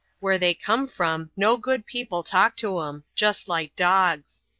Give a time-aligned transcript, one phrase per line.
[0.19, 4.41] Where they come from no good people talk to 'em— just like dogs.